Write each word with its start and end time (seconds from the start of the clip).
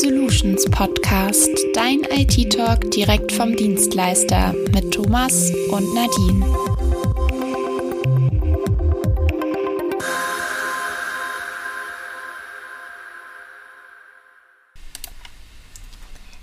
B-Solutions 0.00 0.64
Podcast, 0.70 1.50
dein 1.74 2.00
IT-Talk 2.04 2.90
direkt 2.90 3.32
vom 3.32 3.54
Dienstleister 3.54 4.54
mit 4.72 4.94
Thomas 4.94 5.50
und 5.68 5.94
Nadine. 5.94 6.46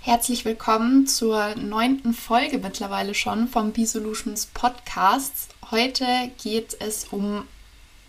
Herzlich 0.01 0.45
willkommen 0.45 1.07
zur 1.07 1.55
neunten 1.55 2.13
Folge 2.13 2.59
mittlerweile 2.59 3.15
schon 3.15 3.47
vom 3.47 3.71
B-Solutions 3.71 4.45
Podcast. 4.53 5.55
Heute 5.71 6.05
geht 6.43 6.77
es 6.79 7.05
um 7.05 7.47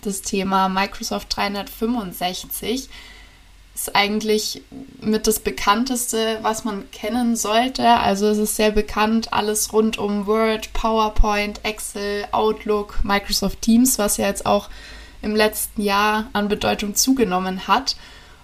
das 0.03 0.21
Thema 0.21 0.69
Microsoft 0.69 1.35
365 1.35 2.91
ist 3.79 3.95
eigentlich 3.95 4.63
mit 5.01 5.29
das 5.29 5.39
bekannteste, 5.39 6.39
was 6.43 6.65
man 6.65 6.91
kennen 6.91 7.37
sollte. 7.37 7.87
Also 7.87 8.27
es 8.27 8.39
ist 8.39 8.57
sehr 8.57 8.73
bekannt, 8.73 9.33
alles 9.33 9.73
rund 9.73 9.99
um 9.99 10.27
Word, 10.27 10.73
PowerPoint, 10.73 11.65
Excel, 11.65 12.27
Outlook, 12.33 13.05
Microsoft 13.05 13.63
Teams, 13.63 13.99
was 13.99 14.17
ja 14.17 14.27
jetzt 14.27 14.47
auch 14.47 14.69
im 15.23 15.37
letzten 15.37 15.83
Jahr 15.83 16.29
an 16.33 16.49
Bedeutung 16.49 16.97
zugenommen 16.97 17.69
hat. 17.69 17.95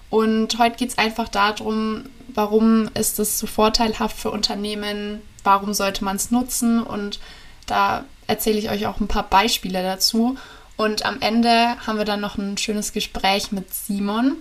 Und 0.09 0.57
heute 0.57 0.77
geht 0.77 0.91
es 0.91 0.97
einfach 0.97 1.27
darum, 1.27 2.05
warum 2.29 2.89
ist 2.93 3.19
es 3.19 3.37
so 3.37 3.45
vorteilhaft 3.45 4.17
für 4.17 4.31
Unternehmen, 4.31 5.21
warum 5.43 5.73
sollte 5.73 6.05
man 6.05 6.15
es 6.15 6.31
nutzen 6.31 6.81
und 6.81 7.19
da 7.65 8.05
erzähle 8.27 8.59
ich 8.59 8.69
euch 8.69 8.87
auch 8.87 8.99
ein 8.99 9.07
paar 9.07 9.29
Beispiele 9.29 9.83
dazu. 9.83 10.37
Und 10.77 11.05
am 11.05 11.21
Ende 11.21 11.75
haben 11.85 11.97
wir 11.97 12.05
dann 12.05 12.21
noch 12.21 12.37
ein 12.37 12.57
schönes 12.57 12.93
Gespräch 12.93 13.51
mit 13.51 13.73
Simon. 13.73 14.37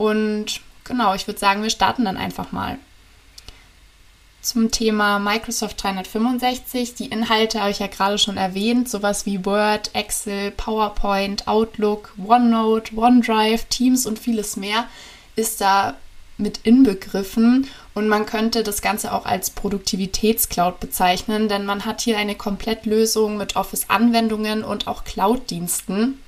Und 0.00 0.62
genau, 0.84 1.12
ich 1.14 1.26
würde 1.26 1.38
sagen, 1.38 1.62
wir 1.62 1.68
starten 1.68 2.06
dann 2.06 2.16
einfach 2.16 2.52
mal. 2.52 2.78
Zum 4.40 4.70
Thema 4.70 5.18
Microsoft 5.18 5.82
365. 5.82 6.94
Die 6.94 7.08
Inhalte 7.08 7.60
habe 7.60 7.70
ich 7.70 7.80
ja 7.80 7.86
gerade 7.86 8.16
schon 8.16 8.38
erwähnt, 8.38 8.88
sowas 8.88 9.26
wie 9.26 9.44
Word, 9.44 9.90
Excel, 9.94 10.52
PowerPoint, 10.52 11.46
Outlook, 11.46 12.14
OneNote, 12.16 12.96
OneDrive, 12.96 13.66
Teams 13.66 14.06
und 14.06 14.18
vieles 14.18 14.56
mehr 14.56 14.86
ist 15.36 15.60
da 15.60 15.96
mit 16.38 16.60
inbegriffen 16.62 17.66
und 17.92 18.08
man 18.08 18.24
könnte 18.24 18.62
das 18.62 18.80
Ganze 18.80 19.12
auch 19.12 19.26
als 19.26 19.50
Produktivitätscloud 19.50 20.80
bezeichnen, 20.80 21.50
denn 21.50 21.66
man 21.66 21.84
hat 21.84 22.00
hier 22.00 22.16
eine 22.16 22.36
Komplettlösung 22.36 23.36
mit 23.36 23.54
Office-Anwendungen 23.54 24.64
und 24.64 24.86
auch 24.86 25.04
Cloud-Diensten. 25.04 26.18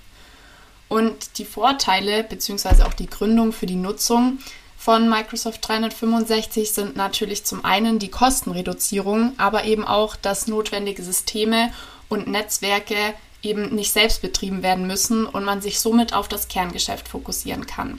Und 0.93 1.39
die 1.39 1.47
Vorteile 1.47 2.23
bzw. 2.23 2.83
auch 2.83 2.93
die 2.93 3.07
Gründung 3.07 3.55
für 3.55 3.65
die 3.65 3.77
Nutzung 3.77 4.41
von 4.77 5.09
Microsoft 5.09 5.67
365 5.67 6.71
sind 6.71 6.97
natürlich 6.97 7.45
zum 7.47 7.65
einen 7.65 7.99
die 7.99 8.11
Kostenreduzierung, 8.11 9.33
aber 9.39 9.65
eben 9.65 9.87
auch, 9.87 10.17
dass 10.17 10.49
notwendige 10.49 11.03
Systeme 11.03 11.73
und 12.11 12.27
Netzwerke 12.27 13.15
eben 13.43 13.75
nicht 13.75 13.91
selbst 13.91 14.21
betrieben 14.21 14.63
werden 14.63 14.87
müssen 14.87 15.25
und 15.25 15.45
man 15.45 15.63
sich 15.63 15.81
somit 15.81 16.13
auf 16.13 16.29
das 16.29 16.49
Kerngeschäft 16.49 17.09
fokussieren 17.09 17.67
kann. 17.67 17.99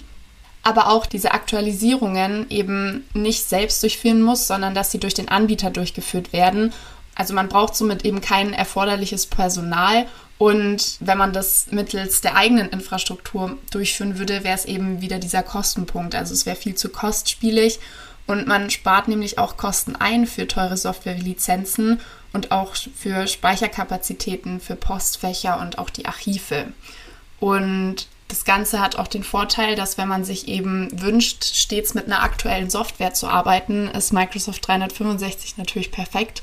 Aber 0.62 0.92
auch 0.92 1.08
diese 1.08 1.32
Aktualisierungen 1.32 2.46
eben 2.52 3.10
nicht 3.16 3.50
selbst 3.50 3.82
durchführen 3.82 4.22
muss, 4.22 4.46
sondern 4.46 4.76
dass 4.76 4.92
sie 4.92 5.00
durch 5.00 5.16
den 5.16 5.30
Anbieter 5.30 5.72
durchgeführt 5.72 6.32
werden. 6.32 6.72
Also 7.16 7.34
man 7.34 7.50
braucht 7.50 7.76
somit 7.76 8.06
eben 8.06 8.22
kein 8.22 8.54
erforderliches 8.54 9.26
Personal 9.26 10.06
und 10.38 10.98
wenn 11.00 11.18
man 11.18 11.34
das 11.34 11.68
mittels 11.72 12.22
der 12.22 12.36
eigenen 12.36 12.70
Infrastruktur 12.70 13.58
durchführen 13.72 14.18
würde, 14.18 14.44
wäre 14.44 14.56
es 14.56 14.66
eben 14.66 15.02
wieder 15.02 15.20
dieser 15.20 15.44
Kostenpunkt. 15.44 16.16
Also 16.16 16.34
es 16.34 16.46
wäre 16.46 16.56
viel 16.56 16.76
zu 16.76 16.90
kostspielig 16.90 17.80
und 18.26 18.48
man 18.48 18.70
spart 18.70 19.08
nämlich 19.08 19.38
auch 19.38 19.58
Kosten 19.58 19.96
ein 19.96 20.28
für 20.28 20.48
teure 20.48 20.78
Softwarelizenzen 20.78 22.00
und 22.32 22.52
auch 22.52 22.76
für 22.76 23.28
Speicherkapazitäten, 23.28 24.60
für 24.60 24.76
Postfächer 24.76 25.60
und 25.60 25.78
auch 25.78 25.90
die 25.90 26.06
Archive. 26.06 26.66
Und 27.40 28.08
das 28.30 28.46
Ganze 28.46 28.80
hat 28.80 28.96
auch 28.96 29.08
den 29.08 29.24
Vorteil, 29.24 29.76
dass 29.76 29.98
wenn 29.98 30.08
man 30.08 30.24
sich 30.24 30.48
eben 30.48 30.90
wünscht, 31.02 31.44
stets 31.44 31.94
mit 31.94 32.06
einer 32.06 32.24
aktuellen 32.24 32.70
Software 32.70 33.14
zu 33.14 33.28
arbeiten, 33.28 33.88
ist 33.90 34.14
Microsoft 34.14 34.68
365 34.68 35.58
natürlich 35.58 35.92
perfekt. 35.92 36.42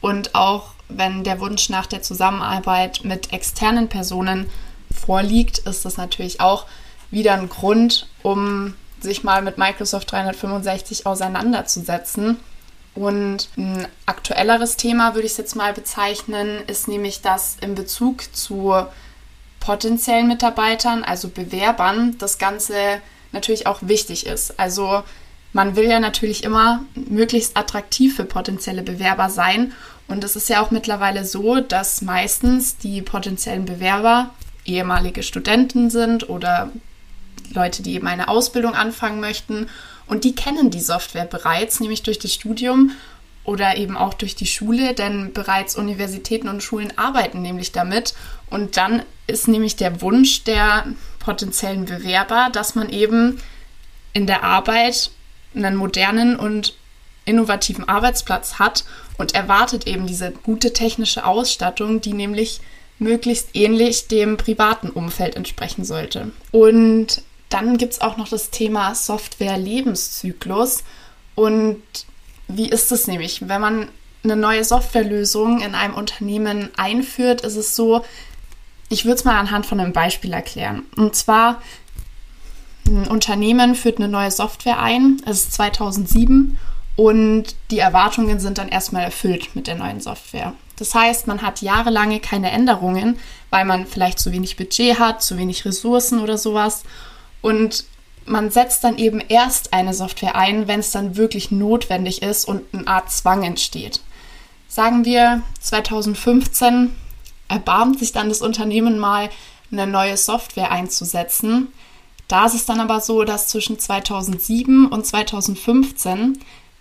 Und 0.00 0.34
auch 0.34 0.72
wenn 0.88 1.24
der 1.24 1.40
Wunsch 1.40 1.68
nach 1.68 1.86
der 1.86 2.02
Zusammenarbeit 2.02 3.00
mit 3.04 3.32
externen 3.32 3.88
Personen 3.88 4.50
vorliegt, 4.94 5.58
ist 5.58 5.84
das 5.84 5.96
natürlich 5.96 6.40
auch 6.40 6.66
wieder 7.10 7.34
ein 7.34 7.48
Grund, 7.48 8.08
um 8.22 8.74
sich 9.00 9.22
mal 9.22 9.42
mit 9.42 9.58
Microsoft 9.58 10.10
365 10.12 11.06
auseinanderzusetzen. 11.06 12.38
Und 12.94 13.48
ein 13.56 13.86
aktuelleres 14.06 14.76
Thema 14.76 15.14
würde 15.14 15.26
ich 15.26 15.32
es 15.32 15.38
jetzt 15.38 15.54
mal 15.54 15.72
bezeichnen, 15.72 16.62
ist 16.66 16.88
nämlich, 16.88 17.22
dass 17.22 17.56
in 17.60 17.74
Bezug 17.74 18.34
zu 18.34 18.74
potenziellen 19.60 20.26
Mitarbeitern, 20.26 21.04
also 21.04 21.28
Bewerbern, 21.28 22.16
das 22.18 22.38
Ganze 22.38 23.00
natürlich 23.32 23.66
auch 23.66 23.78
wichtig 23.82 24.26
ist. 24.26 24.58
Also 24.58 25.04
man 25.52 25.76
will 25.76 25.88
ja 25.88 26.00
natürlich 26.00 26.44
immer 26.44 26.84
möglichst 26.94 27.56
attraktiv 27.56 28.16
für 28.16 28.24
potenzielle 28.24 28.82
Bewerber 28.82 29.30
sein 29.30 29.72
und 30.08 30.24
es 30.24 30.36
ist 30.36 30.48
ja 30.48 30.62
auch 30.62 30.70
mittlerweile 30.70 31.24
so, 31.24 31.60
dass 31.60 32.00
meistens 32.02 32.78
die 32.78 33.02
potenziellen 33.02 33.66
Bewerber 33.66 34.30
ehemalige 34.64 35.22
Studenten 35.22 35.90
sind 35.90 36.28
oder 36.28 36.72
Leute, 37.52 37.82
die 37.82 37.94
eben 37.94 38.06
eine 38.06 38.28
Ausbildung 38.28 38.74
anfangen 38.74 39.20
möchten. 39.20 39.68
Und 40.06 40.24
die 40.24 40.34
kennen 40.34 40.70
die 40.70 40.80
Software 40.80 41.26
bereits, 41.26 41.80
nämlich 41.80 42.02
durch 42.02 42.18
das 42.18 42.32
Studium 42.32 42.92
oder 43.44 43.76
eben 43.76 43.96
auch 43.96 44.14
durch 44.14 44.34
die 44.34 44.46
Schule, 44.46 44.94
denn 44.94 45.32
bereits 45.32 45.76
Universitäten 45.76 46.48
und 46.48 46.62
Schulen 46.62 46.92
arbeiten 46.96 47.42
nämlich 47.42 47.72
damit. 47.72 48.14
Und 48.48 48.78
dann 48.78 49.02
ist 49.26 49.48
nämlich 49.48 49.76
der 49.76 50.00
Wunsch 50.00 50.44
der 50.44 50.86
potenziellen 51.18 51.84
Bewerber, 51.84 52.48
dass 52.50 52.74
man 52.74 52.88
eben 52.88 53.40
in 54.14 54.26
der 54.26 54.42
Arbeit 54.42 55.10
einen 55.64 55.76
modernen 55.76 56.36
und 56.36 56.74
innovativen 57.24 57.88
Arbeitsplatz 57.88 58.54
hat 58.54 58.84
und 59.18 59.34
erwartet 59.34 59.86
eben 59.86 60.06
diese 60.06 60.32
gute 60.32 60.72
technische 60.72 61.26
Ausstattung, 61.26 62.00
die 62.00 62.14
nämlich 62.14 62.60
möglichst 62.98 63.50
ähnlich 63.54 64.08
dem 64.08 64.36
privaten 64.36 64.90
Umfeld 64.90 65.36
entsprechen 65.36 65.84
sollte. 65.84 66.32
Und 66.50 67.22
dann 67.48 67.78
gibt 67.78 67.94
es 67.94 68.00
auch 68.00 68.16
noch 68.16 68.28
das 68.28 68.50
Thema 68.50 68.94
Software-Lebenszyklus. 68.94 70.84
Und 71.34 71.82
wie 72.48 72.68
ist 72.68 72.90
es 72.92 73.06
nämlich? 73.06 73.48
Wenn 73.48 73.60
man 73.60 73.88
eine 74.24 74.36
neue 74.36 74.64
Softwarelösung 74.64 75.60
in 75.60 75.74
einem 75.74 75.94
Unternehmen 75.94 76.70
einführt, 76.76 77.42
ist 77.42 77.56
es 77.56 77.76
so, 77.76 78.04
ich 78.88 79.04
würde 79.04 79.16
es 79.16 79.24
mal 79.24 79.38
anhand 79.38 79.66
von 79.66 79.80
einem 79.80 79.92
Beispiel 79.92 80.32
erklären. 80.32 80.86
Und 80.96 81.14
zwar, 81.14 81.62
ein 82.88 83.06
Unternehmen 83.06 83.74
führt 83.74 83.98
eine 83.98 84.08
neue 84.08 84.30
Software 84.30 84.80
ein, 84.80 85.22
es 85.26 85.44
ist 85.44 85.52
2007 85.54 86.58
und 86.96 87.54
die 87.70 87.78
Erwartungen 87.78 88.40
sind 88.40 88.58
dann 88.58 88.68
erstmal 88.68 89.04
erfüllt 89.04 89.54
mit 89.54 89.66
der 89.66 89.76
neuen 89.76 90.00
Software. 90.00 90.54
Das 90.76 90.94
heißt, 90.94 91.26
man 91.26 91.42
hat 91.42 91.62
jahrelange 91.62 92.20
keine 92.20 92.50
Änderungen, 92.50 93.18
weil 93.50 93.64
man 93.64 93.86
vielleicht 93.86 94.18
zu 94.18 94.32
wenig 94.32 94.56
Budget 94.56 94.98
hat, 94.98 95.22
zu 95.22 95.36
wenig 95.36 95.64
Ressourcen 95.64 96.20
oder 96.20 96.38
sowas. 96.38 96.84
Und 97.40 97.84
man 98.26 98.50
setzt 98.50 98.84
dann 98.84 98.98
eben 98.98 99.20
erst 99.20 99.72
eine 99.72 99.94
Software 99.94 100.36
ein, 100.36 100.68
wenn 100.68 100.80
es 100.80 100.90
dann 100.90 101.16
wirklich 101.16 101.50
notwendig 101.50 102.22
ist 102.22 102.44
und 102.46 102.62
eine 102.72 102.86
Art 102.86 103.10
Zwang 103.10 103.42
entsteht. 103.42 104.00
Sagen 104.68 105.04
wir 105.04 105.42
2015 105.60 106.94
erbarmt 107.48 107.98
sich 107.98 108.12
dann 108.12 108.28
das 108.28 108.42
Unternehmen 108.42 108.98
mal, 108.98 109.30
eine 109.70 109.86
neue 109.86 110.16
Software 110.16 110.70
einzusetzen. 110.70 111.68
Da 112.28 112.44
ist 112.46 112.54
es 112.54 112.66
dann 112.66 112.80
aber 112.80 113.00
so, 113.00 113.24
dass 113.24 113.48
zwischen 113.48 113.78
2007 113.78 114.86
und 114.86 115.06
2015 115.06 116.38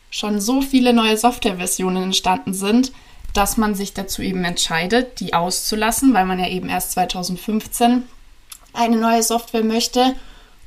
schon 0.10 0.42
so 0.42 0.62
viele 0.62 0.94
neue 0.94 1.18
Softwareversionen 1.18 2.04
entstanden 2.04 2.54
sind, 2.54 2.92
dass 3.34 3.58
man 3.58 3.74
sich 3.74 3.94
dazu 3.94 4.22
eben 4.22 4.44
entscheidet, 4.44 5.20
die 5.20 5.34
auszulassen, 5.34 6.14
weil 6.14 6.26
man 6.26 6.40
ja 6.40 6.48
eben 6.48 6.70
erst 6.70 6.92
2015 6.92 8.04
eine 8.74 8.98
neue 8.98 9.24
Software 9.24 9.64
möchte. 9.64 10.16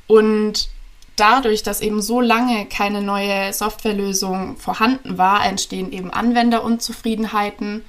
Und 0.07 0.69
dadurch, 1.15 1.63
dass 1.63 1.81
eben 1.81 2.01
so 2.01 2.19
lange 2.19 2.65
keine 2.65 3.01
neue 3.01 3.53
Softwarelösung 3.53 4.57
vorhanden 4.57 5.17
war, 5.17 5.45
entstehen 5.45 5.91
eben 5.91 6.11
Anwenderunzufriedenheiten. 6.11 7.83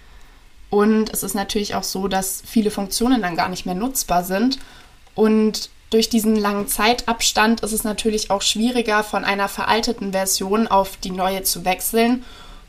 Und 0.69 1.11
es 1.11 1.23
ist 1.23 1.35
natürlich 1.35 1.75
auch 1.75 1.83
so, 1.83 2.09
dass 2.09 2.43
viele 2.45 2.71
Funktionen 2.71 3.23
dann 3.23 3.37
gar 3.37 3.49
nicht 3.49 3.67
mehr 3.67 3.75
nutzbar 3.75 4.25
sind. 4.25 4.59
Und 5.15 5.71
durch 5.93 6.09
diesen 6.09 6.37
langen 6.37 6.69
Zeitabstand 6.69 7.61
ist 7.61 7.73
es 7.73 7.85
natürlich 7.85 8.31
auch 8.31 8.43
schwieriger, 8.43 9.05
von 9.05 9.25
einer 9.25 9.49
veralteten 9.49 10.13
Version 10.13 10.67
auf 10.67 10.97
die 10.97 11.11
neue 11.11 11.43
zu 11.43 11.65
wechseln 11.65 12.25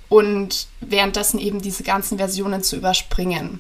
und 0.10 0.68
währenddessen 0.81 1.40
eben 1.40 1.62
diese 1.62 1.84
ganzen 1.84 2.18
Versionen 2.18 2.64
zu 2.64 2.75
überspringen. 2.75 3.60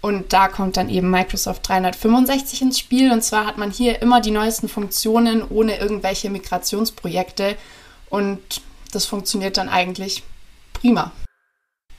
Und 0.00 0.32
da 0.32 0.48
kommt 0.48 0.76
dann 0.76 0.90
eben 0.90 1.10
Microsoft 1.10 1.68
365 1.68 2.62
ins 2.62 2.78
Spiel. 2.78 3.10
Und 3.10 3.22
zwar 3.24 3.46
hat 3.46 3.58
man 3.58 3.70
hier 3.70 4.00
immer 4.00 4.20
die 4.20 4.30
neuesten 4.30 4.68
Funktionen 4.68 5.42
ohne 5.42 5.78
irgendwelche 5.78 6.30
Migrationsprojekte. 6.30 7.56
Und 8.10 8.38
das 8.92 9.06
funktioniert 9.06 9.56
dann 9.56 9.68
eigentlich 9.68 10.22
prima. 10.72 11.10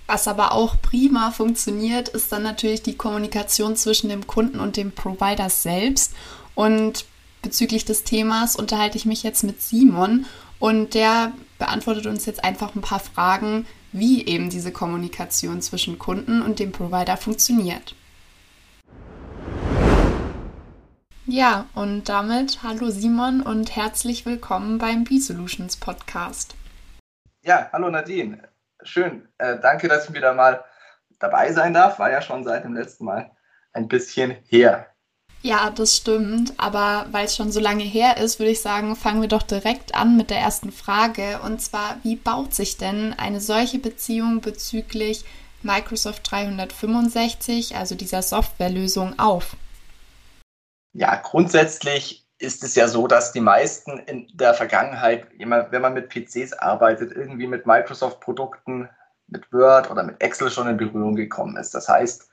Was 0.07 0.27
aber 0.27 0.53
auch 0.53 0.81
prima 0.81 1.31
funktioniert, 1.31 2.09
ist 2.09 2.31
dann 2.31 2.41
natürlich 2.41 2.81
die 2.81 2.95
Kommunikation 2.95 3.75
zwischen 3.75 4.09
dem 4.09 4.25
Kunden 4.25 4.59
und 4.59 4.77
dem 4.77 4.91
Provider 4.91 5.49
selbst. 5.49 6.13
Und 6.59 7.05
bezüglich 7.41 7.85
des 7.85 8.03
Themas 8.03 8.57
unterhalte 8.57 8.97
ich 8.97 9.05
mich 9.05 9.23
jetzt 9.23 9.45
mit 9.45 9.61
Simon 9.61 10.25
und 10.59 10.93
der 10.93 11.31
beantwortet 11.57 12.05
uns 12.05 12.25
jetzt 12.25 12.43
einfach 12.43 12.75
ein 12.75 12.81
paar 12.81 12.99
Fragen, 12.99 13.65
wie 13.93 14.25
eben 14.27 14.49
diese 14.49 14.73
Kommunikation 14.73 15.61
zwischen 15.61 15.97
Kunden 15.97 16.41
und 16.41 16.59
dem 16.59 16.73
Provider 16.73 17.15
funktioniert. 17.15 17.95
Ja, 21.27 21.67
und 21.75 22.09
damit 22.09 22.61
hallo 22.61 22.89
Simon 22.89 23.39
und 23.39 23.77
herzlich 23.77 24.25
willkommen 24.25 24.79
beim 24.79 25.05
B-Solutions 25.05 25.77
Podcast. 25.77 26.55
Ja, 27.41 27.69
hallo 27.71 27.89
Nadine. 27.89 28.49
Schön. 28.83 29.29
Äh, 29.37 29.59
danke, 29.61 29.87
dass 29.87 30.09
ich 30.09 30.13
wieder 30.13 30.33
mal 30.33 30.65
dabei 31.19 31.53
sein 31.53 31.73
darf. 31.73 31.99
War 31.99 32.11
ja 32.11 32.21
schon 32.21 32.43
seit 32.43 32.65
dem 32.65 32.73
letzten 32.73 33.05
Mal 33.05 33.31
ein 33.71 33.87
bisschen 33.87 34.31
her. 34.49 34.87
Ja, 35.41 35.69
das 35.69 35.95
stimmt. 35.95 36.53
Aber 36.57 37.07
weil 37.11 37.25
es 37.25 37.35
schon 37.35 37.51
so 37.51 37.59
lange 37.59 37.83
her 37.83 38.17
ist, 38.17 38.39
würde 38.39 38.51
ich 38.51 38.61
sagen, 38.61 38.95
fangen 38.95 39.21
wir 39.21 39.29
doch 39.29 39.43
direkt 39.43 39.95
an 39.95 40.17
mit 40.17 40.29
der 40.29 40.39
ersten 40.39 40.71
Frage. 40.71 41.39
Und 41.45 41.61
zwar, 41.61 41.97
wie 42.03 42.17
baut 42.17 42.53
sich 42.53 42.77
denn 42.77 43.13
eine 43.17 43.39
solche 43.39 43.79
Beziehung 43.79 44.41
bezüglich 44.41 45.23
Microsoft 45.61 46.29
365, 46.29 47.75
also 47.75 47.95
dieser 47.95 48.21
Softwarelösung, 48.21 49.17
auf? 49.17 49.55
Ja, 50.93 51.15
grundsätzlich 51.15 52.25
ist 52.37 52.63
es 52.63 52.75
ja 52.75 52.87
so, 52.87 53.07
dass 53.07 53.33
die 53.33 53.41
meisten 53.41 53.99
in 53.99 54.27
der 54.33 54.53
Vergangenheit, 54.53 55.27
wenn 55.37 55.81
man 55.81 55.93
mit 55.93 56.09
PCs 56.09 56.53
arbeitet, 56.53 57.11
irgendwie 57.11 57.47
mit 57.47 57.65
Microsoft-Produkten, 57.65 58.89
mit 59.27 59.51
Word 59.51 59.91
oder 59.91 60.03
mit 60.03 60.21
Excel 60.23 60.49
schon 60.49 60.67
in 60.67 60.77
Berührung 60.77 61.15
gekommen 61.15 61.57
ist. 61.57 61.75
Das 61.75 61.87
heißt, 61.87 62.29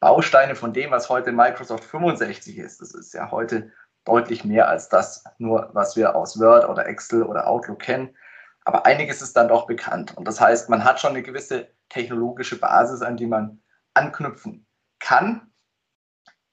Bausteine 0.00 0.54
von 0.54 0.72
dem, 0.72 0.90
was 0.90 1.08
heute 1.08 1.32
Microsoft 1.32 1.84
65 1.84 2.58
ist, 2.58 2.80
das 2.80 2.94
ist 2.94 3.12
ja 3.12 3.30
heute 3.30 3.70
deutlich 4.04 4.44
mehr 4.44 4.68
als 4.68 4.88
das 4.88 5.24
nur, 5.38 5.70
was 5.74 5.96
wir 5.96 6.16
aus 6.16 6.40
Word 6.40 6.68
oder 6.68 6.86
Excel 6.86 7.22
oder 7.22 7.46
Outlook 7.46 7.80
kennen. 7.80 8.16
Aber 8.64 8.86
einiges 8.86 9.20
ist 9.22 9.36
dann 9.36 9.48
doch 9.48 9.66
bekannt. 9.66 10.16
Und 10.16 10.26
das 10.26 10.40
heißt, 10.40 10.68
man 10.70 10.84
hat 10.84 11.00
schon 11.00 11.10
eine 11.10 11.22
gewisse 11.22 11.68
technologische 11.88 12.58
Basis, 12.58 13.02
an 13.02 13.16
die 13.16 13.26
man 13.26 13.62
anknüpfen 13.94 14.66
kann 15.00 15.50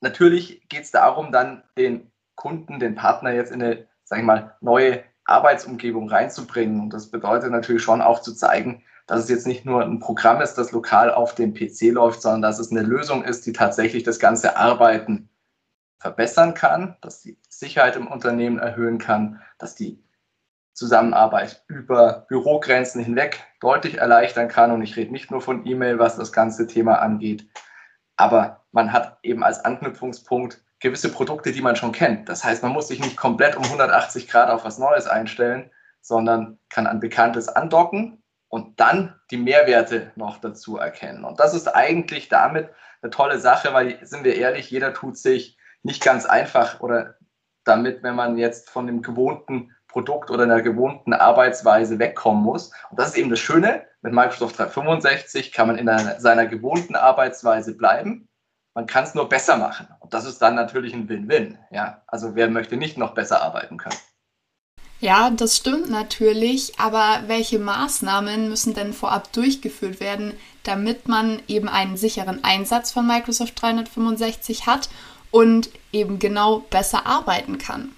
natürlich 0.01 0.67
geht 0.69 0.83
es 0.83 0.91
darum, 0.91 1.31
dann 1.31 1.63
den 1.77 2.11
Kunden, 2.35 2.79
den 2.79 2.95
Partner 2.95 3.31
jetzt 3.31 3.51
in 3.51 3.61
eine, 3.61 3.87
sag 4.03 4.19
ich 4.19 4.25
mal, 4.25 4.55
neue 4.61 5.03
Arbeitsumgebung 5.25 6.09
reinzubringen. 6.09 6.81
Und 6.81 6.91
das 6.91 7.09
bedeutet 7.11 7.51
natürlich 7.51 7.83
schon 7.83 8.01
auch 8.01 8.21
zu 8.21 8.33
zeigen, 8.33 8.83
dass 9.07 9.21
es 9.21 9.29
jetzt 9.29 9.47
nicht 9.47 9.65
nur 9.65 9.83
ein 9.83 9.99
Programm 9.99 10.41
ist, 10.41 10.55
das 10.55 10.73
lokal 10.73 11.11
auf 11.11 11.33
dem 11.33 11.53
PC 11.53 11.93
läuft, 11.93 12.21
sondern 12.21 12.41
dass 12.41 12.59
es 12.59 12.71
eine 12.71 12.81
Lösung 12.81 13.23
ist, 13.23 13.45
die 13.45 13.53
tatsächlich 13.53 14.03
das 14.03 14.19
ganze 14.19 14.57
Arbeiten 14.57 15.29
verbessern 15.99 16.53
kann, 16.53 16.97
dass 17.01 17.21
die 17.21 17.39
Sicherheit 17.49 17.95
im 17.95 18.07
Unternehmen 18.07 18.59
erhöhen 18.59 18.99
kann, 18.99 19.41
dass 19.57 19.75
die 19.75 20.03
Zusammenarbeit 20.73 21.63
über 21.67 22.25
Bürogrenzen 22.27 23.03
hinweg 23.03 23.43
deutlich 23.61 23.97
erleichtern 23.97 24.49
kann. 24.49 24.71
Und 24.71 24.83
ich 24.83 24.95
rede 24.95 25.11
nicht 25.11 25.31
nur 25.31 25.41
von 25.41 25.65
E-Mail, 25.65 25.97
was 25.97 26.17
das 26.17 26.31
ganze 26.31 26.67
Thema 26.67 26.99
angeht, 26.99 27.47
aber 28.17 28.65
man 28.71 28.91
hat 28.91 29.17
eben 29.23 29.43
als 29.43 29.63
Anknüpfungspunkt 29.63 30.63
gewisse 30.79 31.11
Produkte, 31.11 31.51
die 31.51 31.61
man 31.61 31.75
schon 31.75 31.93
kennt. 31.93 32.29
Das 32.29 32.43
heißt, 32.43 32.61
man 32.61 32.73
muss 32.73 32.89
sich 32.89 32.99
nicht 32.99 33.17
komplett 33.17 33.55
um 33.55 33.63
180 33.63 34.27
Grad 34.27 34.49
auf 34.49 34.65
was 34.65 34.77
Neues 34.77 35.07
einstellen, 35.07 35.71
sondern 36.01 36.59
kann 36.69 36.85
an 36.85 36.99
Bekanntes 36.99 37.47
andocken 37.47 38.21
und 38.57 38.79
dann 38.79 39.13
die 39.29 39.37
Mehrwerte 39.37 40.11
noch 40.15 40.39
dazu 40.39 40.77
erkennen. 40.77 41.23
Und 41.23 41.39
das 41.39 41.53
ist 41.53 41.67
eigentlich 41.67 42.27
damit 42.27 42.69
eine 43.03 43.11
tolle 43.11 43.39
Sache, 43.39 43.71
weil, 43.71 44.03
sind 44.03 44.23
wir 44.23 44.35
ehrlich, 44.35 44.71
jeder 44.71 44.95
tut 44.95 45.15
sich 45.15 45.59
nicht 45.83 46.03
ganz 46.03 46.25
einfach 46.25 46.79
oder 46.79 47.17
damit, 47.63 48.01
wenn 48.01 48.15
man 48.15 48.35
jetzt 48.37 48.71
von 48.71 48.87
dem 48.87 49.03
gewohnten 49.03 49.75
Produkt 49.87 50.31
oder 50.31 50.43
einer 50.43 50.63
gewohnten 50.63 51.13
Arbeitsweise 51.13 51.99
wegkommen 51.99 52.41
muss. 52.43 52.71
Und 52.89 52.99
das 52.99 53.09
ist 53.09 53.17
eben 53.17 53.29
das 53.29 53.39
Schöne, 53.39 53.85
mit 54.01 54.13
Microsoft 54.13 54.57
365 54.57 55.51
kann 55.51 55.67
man 55.67 55.77
in 55.77 55.87
einer, 55.87 56.19
seiner 56.19 56.47
gewohnten 56.47 56.95
Arbeitsweise 56.95 57.77
bleiben. 57.77 58.27
Man 58.73 58.87
kann 58.87 59.03
es 59.03 59.13
nur 59.13 59.29
besser 59.29 59.57
machen. 59.57 59.87
Und 59.99 60.15
das 60.15 60.25
ist 60.25 60.41
dann 60.41 60.55
natürlich 60.55 60.95
ein 60.95 61.09
Win-Win. 61.09 61.59
Ja? 61.69 62.01
Also 62.07 62.33
wer 62.33 62.49
möchte 62.49 62.75
nicht 62.75 62.97
noch 62.97 63.13
besser 63.13 63.43
arbeiten 63.43 63.77
können? 63.77 63.97
Ja, 64.99 65.29
das 65.29 65.55
stimmt 65.55 65.89
natürlich, 65.89 66.79
aber 66.79 67.23
welche 67.27 67.59
Maßnahmen 67.59 68.49
müssen 68.49 68.73
denn 68.73 68.93
vorab 68.93 69.31
durchgeführt 69.31 69.99
werden, 69.99 70.33
damit 70.63 71.07
man 71.07 71.41
eben 71.47 71.69
einen 71.69 71.97
sicheren 71.97 72.43
Einsatz 72.43 72.91
von 72.91 73.05
Microsoft 73.05 73.61
365 73.61 74.65
hat 74.65 74.89
und 75.29 75.69
eben 75.91 76.17
genau 76.17 76.59
besser 76.59 77.05
arbeiten 77.05 77.59
kann? 77.59 77.91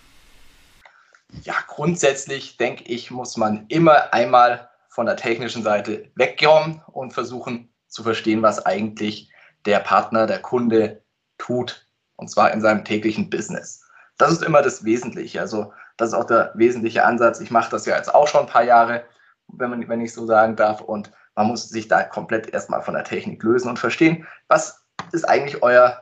Ja, 1.43 1.53
grundsätzlich 1.67 2.57
denke 2.57 2.83
ich, 2.83 3.11
muss 3.11 3.37
man 3.37 3.65
immer 3.69 4.13
einmal 4.13 4.69
von 4.89 5.05
der 5.05 5.15
technischen 5.15 5.63
Seite 5.63 6.11
wegkommen 6.15 6.81
und 6.87 7.13
versuchen 7.13 7.71
zu 7.87 8.03
verstehen, 8.03 8.41
was 8.41 8.65
eigentlich 8.65 9.29
der 9.65 9.79
Partner, 9.79 10.27
der 10.27 10.41
Kunde 10.41 11.01
tut, 11.37 11.85
und 12.17 12.29
zwar 12.29 12.51
in 12.51 12.61
seinem 12.61 12.83
täglichen 12.83 13.29
Business. 13.29 13.83
Das 14.17 14.31
ist 14.31 14.43
immer 14.43 14.61
das 14.61 14.83
Wesentliche. 14.83 15.39
Also 15.39 15.71
das 15.99 16.09
ist 16.09 16.13
auch 16.13 16.25
der 16.25 16.51
wesentliche 16.55 17.03
Ansatz. 17.03 17.41
Ich 17.41 17.51
mache 17.51 17.69
das 17.69 17.85
ja 17.85 17.97
jetzt 17.97 18.13
auch 18.15 18.27
schon 18.27 18.41
ein 18.41 18.47
paar 18.47 18.63
Jahre, 18.63 19.03
wenn, 19.47 19.69
man, 19.69 19.87
wenn 19.89 19.99
ich 19.99 20.13
so 20.13 20.25
sagen 20.25 20.55
darf. 20.55 20.79
Und 20.79 21.11
man 21.35 21.47
muss 21.47 21.67
sich 21.67 21.89
da 21.89 22.03
komplett 22.03 22.53
erstmal 22.53 22.81
von 22.81 22.93
der 22.93 23.03
Technik 23.03 23.43
lösen 23.43 23.69
und 23.69 23.79
verstehen, 23.79 24.25
was 24.47 24.85
ist 25.11 25.27
eigentlich 25.27 25.61
euer 25.61 26.01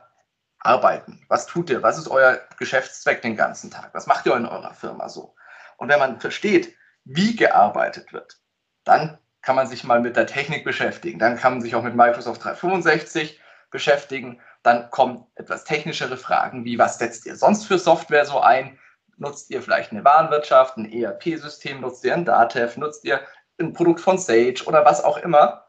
Arbeiten? 0.60 1.24
Was 1.28 1.46
tut 1.46 1.68
ihr? 1.68 1.82
Was 1.82 1.98
ist 1.98 2.08
euer 2.08 2.40
Geschäftszweck 2.58 3.22
den 3.22 3.36
ganzen 3.36 3.72
Tag? 3.72 3.90
Was 3.92 4.06
macht 4.06 4.24
ihr 4.26 4.36
in 4.36 4.46
eurer 4.46 4.72
Firma 4.72 5.08
so? 5.08 5.34
Und 5.78 5.88
wenn 5.88 5.98
man 5.98 6.20
versteht, 6.20 6.76
wie 7.04 7.34
gearbeitet 7.34 8.12
wird, 8.12 8.38
dann 8.84 9.18
kann 9.42 9.56
man 9.56 9.66
sich 9.66 9.82
mal 9.82 10.00
mit 10.00 10.14
der 10.14 10.26
Technik 10.26 10.64
beschäftigen. 10.64 11.18
Dann 11.18 11.36
kann 11.36 11.54
man 11.54 11.60
sich 11.60 11.74
auch 11.74 11.82
mit 11.82 11.96
Microsoft 11.96 12.44
365 12.44 13.40
beschäftigen. 13.70 14.40
Dann 14.62 14.90
kommen 14.90 15.26
etwas 15.34 15.64
technischere 15.64 16.16
Fragen 16.16 16.64
wie, 16.64 16.78
was 16.78 16.98
setzt 16.98 17.26
ihr 17.26 17.34
sonst 17.34 17.66
für 17.66 17.78
Software 17.78 18.24
so 18.24 18.40
ein? 18.40 18.78
Nutzt 19.18 19.50
ihr 19.50 19.62
vielleicht 19.62 19.90
eine 19.90 20.04
Warenwirtschaft, 20.04 20.76
ein 20.76 20.90
ERP-System, 20.90 21.80
nutzt 21.80 22.04
ihr 22.04 22.14
ein 22.14 22.24
Datev, 22.24 22.78
nutzt 22.78 23.04
ihr 23.04 23.20
ein 23.60 23.72
Produkt 23.72 24.00
von 24.00 24.18
Sage 24.18 24.64
oder 24.66 24.84
was 24.84 25.02
auch 25.02 25.18
immer? 25.18 25.66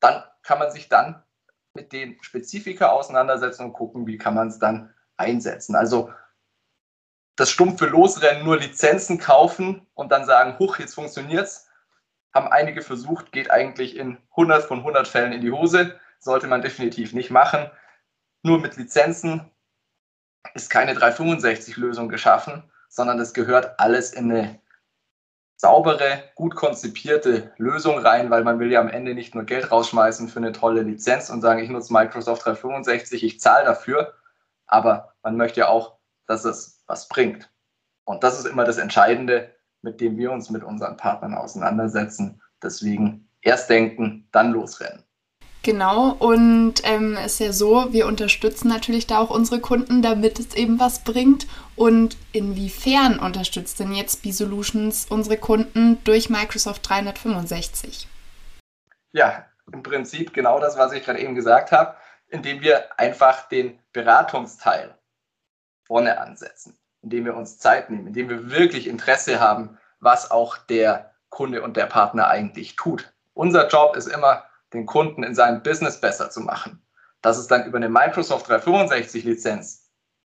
Dann 0.00 0.24
kann 0.42 0.58
man 0.58 0.70
sich 0.70 0.88
dann 0.88 1.22
mit 1.74 1.92
den 1.92 2.22
Spezifika 2.22 2.88
auseinandersetzen 2.88 3.66
und 3.66 3.72
gucken, 3.74 4.06
wie 4.06 4.18
kann 4.18 4.34
man 4.34 4.48
es 4.48 4.58
dann 4.58 4.92
einsetzen. 5.16 5.74
Also 5.76 6.12
das 7.36 7.50
stumpfe 7.50 7.86
Losrennen, 7.86 8.44
nur 8.44 8.58
Lizenzen 8.58 9.18
kaufen 9.18 9.86
und 9.94 10.10
dann 10.10 10.24
sagen, 10.24 10.58
huch, 10.58 10.78
jetzt 10.78 10.94
funktioniert 10.94 11.46
es, 11.46 11.68
haben 12.34 12.48
einige 12.48 12.82
versucht, 12.82 13.32
geht 13.32 13.50
eigentlich 13.50 13.96
in 13.96 14.18
100 14.30 14.64
von 14.64 14.78
100 14.78 15.06
Fällen 15.06 15.32
in 15.32 15.40
die 15.40 15.52
Hose, 15.52 15.98
sollte 16.18 16.46
man 16.46 16.62
definitiv 16.62 17.12
nicht 17.12 17.30
machen. 17.30 17.70
Nur 18.42 18.58
mit 18.58 18.76
Lizenzen 18.76 19.50
ist 20.54 20.70
keine 20.70 20.94
365-Lösung 20.94 22.08
geschaffen, 22.08 22.64
sondern 22.88 23.18
es 23.18 23.32
gehört 23.32 23.78
alles 23.78 24.12
in 24.12 24.30
eine 24.30 24.60
saubere, 25.56 26.24
gut 26.34 26.56
konzipierte 26.56 27.52
Lösung 27.56 27.98
rein, 27.98 28.30
weil 28.30 28.42
man 28.42 28.58
will 28.58 28.72
ja 28.72 28.80
am 28.80 28.88
Ende 28.88 29.14
nicht 29.14 29.34
nur 29.34 29.44
Geld 29.44 29.70
rausschmeißen 29.70 30.28
für 30.28 30.40
eine 30.40 30.52
tolle 30.52 30.82
Lizenz 30.82 31.30
und 31.30 31.40
sagen, 31.40 31.62
ich 31.62 31.70
nutze 31.70 31.92
Microsoft 31.92 32.44
365, 32.44 33.22
ich 33.22 33.40
zahle 33.40 33.64
dafür, 33.64 34.14
aber 34.66 35.14
man 35.22 35.36
möchte 35.36 35.60
ja 35.60 35.68
auch, 35.68 35.98
dass 36.26 36.44
es 36.44 36.82
was 36.86 37.08
bringt. 37.08 37.48
Und 38.04 38.24
das 38.24 38.38
ist 38.38 38.46
immer 38.46 38.64
das 38.64 38.78
Entscheidende, 38.78 39.54
mit 39.82 40.00
dem 40.00 40.16
wir 40.16 40.32
uns 40.32 40.50
mit 40.50 40.64
unseren 40.64 40.96
Partnern 40.96 41.34
auseinandersetzen. 41.34 42.42
Deswegen 42.60 43.28
erst 43.40 43.70
denken, 43.70 44.28
dann 44.32 44.52
losrennen. 44.52 45.04
Genau, 45.64 46.10
und 46.18 46.74
ähm, 46.82 47.16
ist 47.16 47.38
ja 47.38 47.52
so, 47.52 47.92
wir 47.92 48.06
unterstützen 48.06 48.68
natürlich 48.68 49.06
da 49.06 49.18
auch 49.18 49.30
unsere 49.30 49.60
Kunden, 49.60 50.02
damit 50.02 50.40
es 50.40 50.54
eben 50.54 50.80
was 50.80 51.04
bringt. 51.04 51.46
Und 51.76 52.16
inwiefern 52.32 53.20
unterstützt 53.20 53.78
denn 53.78 53.92
jetzt 53.92 54.22
B-Solutions 54.22 55.06
unsere 55.08 55.36
Kunden 55.36 56.02
durch 56.02 56.28
Microsoft 56.28 56.88
365? 56.88 58.08
Ja, 59.12 59.46
im 59.72 59.84
Prinzip 59.84 60.32
genau 60.32 60.58
das, 60.58 60.76
was 60.76 60.92
ich 60.92 61.04
gerade 61.04 61.20
eben 61.20 61.36
gesagt 61.36 61.70
habe, 61.70 61.94
indem 62.26 62.60
wir 62.60 62.98
einfach 62.98 63.48
den 63.48 63.78
Beratungsteil 63.92 64.96
vorne 65.84 66.18
ansetzen, 66.18 66.76
indem 67.02 67.26
wir 67.26 67.36
uns 67.36 67.58
Zeit 67.58 67.88
nehmen, 67.88 68.08
indem 68.08 68.28
wir 68.28 68.50
wirklich 68.50 68.88
Interesse 68.88 69.38
haben, 69.38 69.78
was 70.00 70.30
auch 70.32 70.56
der 70.56 71.14
Kunde 71.28 71.62
und 71.62 71.76
der 71.76 71.86
Partner 71.86 72.26
eigentlich 72.26 72.74
tut. 72.74 73.12
Unser 73.34 73.68
Job 73.68 73.96
ist 73.96 74.08
immer, 74.08 74.44
den 74.72 74.86
Kunden 74.86 75.22
in 75.22 75.34
seinem 75.34 75.62
Business 75.62 76.00
besser 76.00 76.30
zu 76.30 76.40
machen. 76.40 76.82
Dass 77.20 77.38
es 77.38 77.46
dann 77.46 77.66
über 77.66 77.76
eine 77.76 77.88
Microsoft 77.88 78.48
365 78.48 79.24
Lizenz 79.24 79.90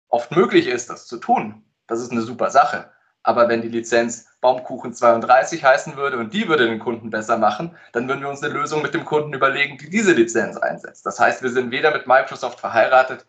oft 0.09 0.33
möglich 0.33 0.67
ist, 0.67 0.91
das 0.91 1.07
zu 1.07 1.19
tun, 1.19 1.65
das 1.87 2.01
ist 2.01 2.11
eine 2.11 2.23
super 2.23 2.51
Sache. 2.51 2.91
Aber 3.23 3.49
wenn 3.49 3.63
die 3.63 3.69
Lizenz 3.69 4.27
Baumkuchen 4.41 4.95
32 4.95 5.63
heißen 5.63 5.97
würde 5.97 6.17
und 6.17 6.33
die 6.33 6.49
würde 6.49 6.67
den 6.67 6.79
Kunden 6.79 7.11
besser 7.11 7.37
machen, 7.37 7.77
dann 7.93 8.09
würden 8.09 8.23
wir 8.23 8.31
uns 8.31 8.43
eine 8.43 8.55
Lösung 8.55 8.81
mit 8.81 8.95
dem 8.95 9.05
Kunden 9.05 9.35
überlegen, 9.35 9.77
die 9.77 9.91
diese 9.91 10.13
Lizenz 10.13 10.57
einsetzt. 10.57 11.05
Das 11.05 11.21
heißt, 11.21 11.43
wir 11.43 11.51
sind 11.51 11.71
weder 11.71 11.93
mit 11.93 12.07
Microsoft 12.07 12.61
verheiratet, 12.61 13.27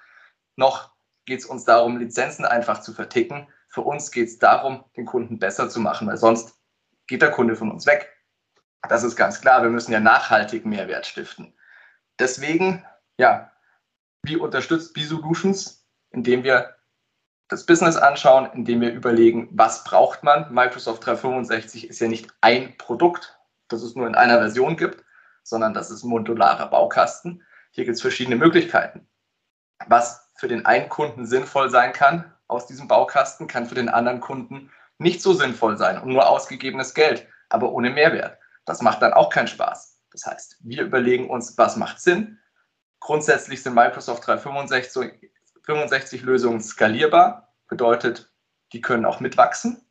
noch 0.55 0.91
geht 1.25 1.39
es 1.39 1.45
uns 1.45 1.65
darum, 1.65 1.97
Lizenzen 1.97 2.45
einfach 2.45 2.81
zu 2.81 2.93
verticken. 2.93 3.47
Für 3.67 3.81
uns 3.81 4.11
geht 4.11 4.27
es 4.27 4.39
darum, 4.39 4.83
den 4.95 5.05
Kunden 5.05 5.39
besser 5.39 5.69
zu 5.69 5.79
machen, 5.79 6.07
weil 6.07 6.17
sonst 6.17 6.55
geht 7.07 7.21
der 7.21 7.31
Kunde 7.31 7.55
von 7.55 7.71
uns 7.71 7.85
weg. 7.85 8.09
Das 8.89 9.03
ist 9.03 9.15
ganz 9.15 9.41
klar. 9.41 9.63
Wir 9.63 9.69
müssen 9.69 9.91
ja 9.91 9.99
nachhaltig 9.99 10.65
Mehrwert 10.65 11.05
stiften. 11.05 11.53
Deswegen, 12.19 12.85
ja, 13.17 13.51
wie 14.23 14.37
unterstützt 14.37 14.93
B-Solutions? 14.93 15.85
Indem 16.11 16.43
wir 16.43 16.75
das 17.47 17.65
Business 17.65 17.97
anschauen, 17.97 18.49
indem 18.53 18.81
wir 18.81 18.93
überlegen, 18.93 19.49
was 19.51 19.83
braucht 19.83 20.23
man. 20.23 20.53
Microsoft 20.53 21.05
365 21.05 21.89
ist 21.89 21.99
ja 21.99 22.07
nicht 22.07 22.29
ein 22.41 22.77
Produkt, 22.77 23.37
das 23.67 23.81
es 23.81 23.95
nur 23.95 24.07
in 24.07 24.15
einer 24.15 24.39
Version 24.39 24.77
gibt, 24.77 25.03
sondern 25.43 25.73
das 25.73 25.91
ist 25.91 26.03
modularer 26.03 26.67
Baukasten. 26.67 27.43
Hier 27.71 27.85
gibt 27.85 27.95
es 27.95 28.01
verschiedene 28.01 28.35
Möglichkeiten. 28.35 29.07
Was 29.87 30.31
für 30.35 30.47
den 30.47 30.65
einen 30.65 30.89
Kunden 30.89 31.25
sinnvoll 31.25 31.69
sein 31.69 31.93
kann 31.93 32.33
aus 32.47 32.67
diesem 32.67 32.87
Baukasten, 32.87 33.47
kann 33.47 33.65
für 33.65 33.75
den 33.75 33.89
anderen 33.89 34.19
Kunden 34.19 34.71
nicht 34.97 35.21
so 35.21 35.33
sinnvoll 35.33 35.77
sein 35.77 35.99
und 35.99 36.09
nur 36.09 36.27
ausgegebenes 36.27 36.93
Geld, 36.93 37.27
aber 37.49 37.71
ohne 37.71 37.89
Mehrwert. 37.89 38.37
Das 38.65 38.81
macht 38.81 39.01
dann 39.01 39.13
auch 39.13 39.29
keinen 39.29 39.47
Spaß. 39.47 39.99
Das 40.11 40.25
heißt, 40.25 40.57
wir 40.61 40.83
überlegen 40.83 41.29
uns, 41.29 41.57
was 41.57 41.77
macht 41.77 41.99
Sinn. 41.99 42.39
Grundsätzlich 42.99 43.63
sind 43.63 43.73
Microsoft 43.73 44.27
365 44.27 45.31
65 45.63 46.23
Lösungen 46.23 46.61
skalierbar, 46.61 47.53
bedeutet, 47.67 48.33
die 48.73 48.81
können 48.81 49.05
auch 49.05 49.19
mitwachsen. 49.19 49.85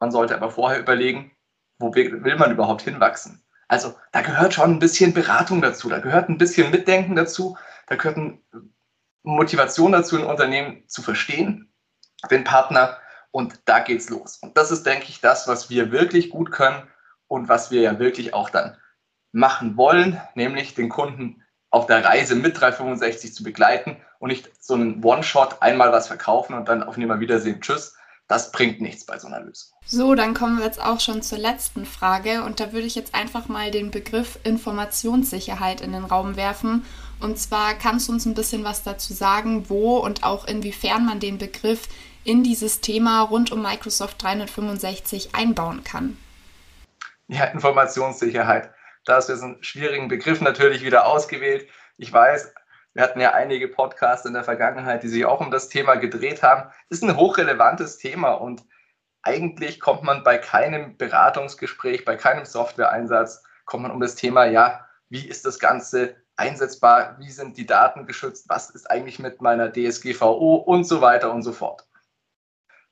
Man 0.00 0.10
sollte 0.10 0.34
aber 0.34 0.50
vorher 0.50 0.80
überlegen, 0.80 1.32
wo 1.78 1.94
will 1.94 2.36
man 2.36 2.52
überhaupt 2.52 2.82
hinwachsen. 2.82 3.42
Also 3.68 3.94
da 4.12 4.20
gehört 4.20 4.54
schon 4.54 4.72
ein 4.72 4.78
bisschen 4.78 5.14
Beratung 5.14 5.62
dazu, 5.62 5.88
da 5.88 5.98
gehört 5.98 6.28
ein 6.28 6.38
bisschen 6.38 6.70
Mitdenken 6.70 7.16
dazu, 7.16 7.56
da 7.86 7.96
gehört 7.96 8.18
Motivation 9.22 9.92
dazu, 9.92 10.16
ein 10.16 10.24
Unternehmen 10.24 10.86
zu 10.88 11.00
verstehen, 11.00 11.72
den 12.30 12.44
Partner 12.44 12.98
und 13.30 13.60
da 13.64 13.80
geht's 13.80 14.10
los. 14.10 14.36
Und 14.38 14.56
das 14.56 14.70
ist, 14.70 14.84
denke 14.84 15.06
ich, 15.08 15.20
das, 15.20 15.48
was 15.48 15.70
wir 15.70 15.90
wirklich 15.90 16.30
gut 16.30 16.52
können 16.52 16.86
und 17.34 17.48
was 17.48 17.70
wir 17.70 17.82
ja 17.82 17.98
wirklich 17.98 18.32
auch 18.32 18.50
dann 18.50 18.76
machen 19.32 19.76
wollen, 19.76 20.20
nämlich 20.34 20.74
den 20.74 20.88
Kunden 20.88 21.42
auf 21.70 21.86
der 21.86 22.04
Reise 22.04 22.36
mit 22.36 22.60
365 22.60 23.34
zu 23.34 23.42
begleiten 23.42 23.96
und 24.20 24.28
nicht 24.28 24.50
so 24.60 24.74
einen 24.74 25.02
One-Shot 25.04 25.60
einmal 25.60 25.90
was 25.90 26.06
verkaufen 26.06 26.54
und 26.54 26.68
dann 26.68 26.84
auf 26.84 26.96
Nimmerwiedersehen, 26.96 27.60
tschüss. 27.60 27.96
Das 28.26 28.52
bringt 28.52 28.80
nichts 28.80 29.04
bei 29.04 29.18
so 29.18 29.26
einer 29.26 29.40
Lösung. 29.40 29.70
So, 29.84 30.14
dann 30.14 30.32
kommen 30.32 30.58
wir 30.58 30.64
jetzt 30.64 30.80
auch 30.80 30.98
schon 30.98 31.20
zur 31.20 31.36
letzten 31.36 31.84
Frage 31.84 32.42
und 32.42 32.58
da 32.58 32.72
würde 32.72 32.86
ich 32.86 32.94
jetzt 32.94 33.14
einfach 33.14 33.48
mal 33.48 33.70
den 33.70 33.90
Begriff 33.90 34.38
Informationssicherheit 34.44 35.82
in 35.82 35.92
den 35.92 36.04
Raum 36.04 36.36
werfen. 36.36 36.86
Und 37.20 37.38
zwar 37.38 37.74
kannst 37.74 38.08
du 38.08 38.12
uns 38.12 38.24
ein 38.24 38.34
bisschen 38.34 38.64
was 38.64 38.82
dazu 38.82 39.12
sagen, 39.12 39.68
wo 39.68 39.98
und 39.98 40.24
auch 40.24 40.46
inwiefern 40.46 41.04
man 41.04 41.20
den 41.20 41.36
Begriff 41.36 41.88
in 42.22 42.42
dieses 42.42 42.80
Thema 42.80 43.20
rund 43.20 43.52
um 43.52 43.60
Microsoft 43.60 44.22
365 44.22 45.34
einbauen 45.34 45.84
kann. 45.84 46.16
Ja, 47.34 47.46
Informationssicherheit 47.46 48.70
da 49.04 49.16
hast 49.16 49.28
du 49.28 49.34
jetzt 49.34 49.42
einen 49.42 49.62
schwierigen 49.62 50.08
Begriff 50.08 50.40
natürlich 50.40 50.82
wieder 50.82 51.06
ausgewählt. 51.06 51.68
Ich 51.98 52.12
weiß, 52.12 52.54
wir 52.94 53.02
hatten 53.02 53.20
ja 53.20 53.32
einige 53.32 53.68
Podcasts 53.68 54.26
in 54.26 54.32
der 54.32 54.44
Vergangenheit, 54.44 55.02
die 55.02 55.08
sich 55.08 55.24
auch 55.26 55.40
um 55.40 55.50
das 55.50 55.68
Thema 55.68 55.96
gedreht 55.96 56.42
haben. 56.42 56.70
Das 56.88 56.98
ist 56.98 57.04
ein 57.04 57.16
hochrelevantes 57.16 57.98
Thema 57.98 58.32
und 58.32 58.64
eigentlich 59.22 59.80
kommt 59.80 60.02
man 60.02 60.22
bei 60.22 60.38
keinem 60.38 60.96
Beratungsgespräch, 60.96 62.04
bei 62.04 62.16
keinem 62.16 62.44
Softwareeinsatz, 62.44 63.42
kommt 63.64 63.82
man 63.82 63.92
um 63.92 64.00
das 64.00 64.14
Thema, 64.14 64.44
ja, 64.44 64.86
wie 65.08 65.26
ist 65.26 65.46
das 65.46 65.58
Ganze 65.58 66.16
einsetzbar, 66.36 67.16
wie 67.18 67.30
sind 67.30 67.56
die 67.56 67.66
Daten 67.66 68.06
geschützt, 68.06 68.48
was 68.48 68.70
ist 68.70 68.90
eigentlich 68.90 69.18
mit 69.18 69.40
meiner 69.40 69.72
DSGVO 69.72 70.56
und 70.56 70.84
so 70.84 71.00
weiter 71.00 71.32
und 71.32 71.42
so 71.42 71.52
fort. 71.52 71.86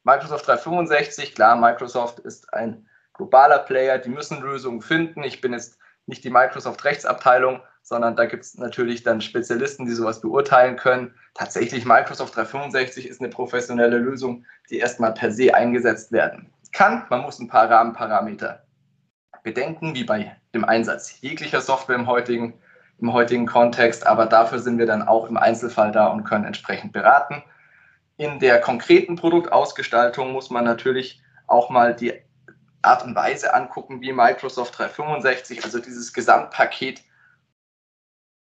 Microsoft 0.04 0.46
365, 0.46 1.34
klar, 1.34 1.56
Microsoft 1.56 2.18
ist 2.20 2.52
ein 2.54 2.88
globaler 3.14 3.60
Player, 3.60 3.98
die 3.98 4.10
müssen 4.10 4.40
Lösungen 4.40 4.80
finden. 4.80 5.22
Ich 5.22 5.40
bin 5.40 5.52
jetzt 5.52 5.78
nicht 6.06 6.24
die 6.24 6.30
Microsoft 6.30 6.84
Rechtsabteilung, 6.84 7.60
sondern 7.82 8.16
da 8.16 8.26
gibt 8.26 8.44
es 8.44 8.56
natürlich 8.56 9.02
dann 9.02 9.20
Spezialisten, 9.20 9.86
die 9.86 9.92
sowas 9.92 10.20
beurteilen 10.20 10.76
können. 10.76 11.14
Tatsächlich 11.34 11.84
Microsoft 11.84 12.36
365 12.36 13.08
ist 13.08 13.20
eine 13.20 13.30
professionelle 13.30 13.98
Lösung, 13.98 14.44
die 14.70 14.78
erstmal 14.78 15.14
per 15.14 15.30
se 15.30 15.54
eingesetzt 15.54 16.12
werden 16.12 16.52
kann. 16.72 17.04
Man 17.10 17.22
muss 17.22 17.38
ein 17.38 17.48
paar 17.48 17.70
Rahmenparameter 17.70 18.64
bedenken, 19.42 19.94
wie 19.94 20.04
bei 20.04 20.36
dem 20.54 20.64
Einsatz 20.64 21.20
jeglicher 21.20 21.60
Software 21.60 21.96
im 21.96 22.06
heutigen, 22.06 22.54
im 23.00 23.12
heutigen 23.12 23.46
Kontext, 23.46 24.06
aber 24.06 24.26
dafür 24.26 24.58
sind 24.58 24.78
wir 24.78 24.86
dann 24.86 25.02
auch 25.02 25.28
im 25.28 25.36
Einzelfall 25.36 25.92
da 25.92 26.06
und 26.06 26.24
können 26.24 26.44
entsprechend 26.44 26.92
beraten. 26.92 27.42
In 28.16 28.38
der 28.38 28.60
konkreten 28.60 29.16
Produktausgestaltung 29.16 30.32
muss 30.32 30.50
man 30.50 30.64
natürlich 30.64 31.22
auch 31.46 31.70
mal 31.70 31.94
die 31.94 32.12
Art 32.82 33.04
und 33.04 33.14
Weise 33.14 33.54
angucken, 33.54 34.00
wie 34.00 34.12
Microsoft 34.12 34.76
365, 34.78 35.64
also 35.64 35.78
dieses 35.78 36.12
Gesamtpaket 36.12 37.02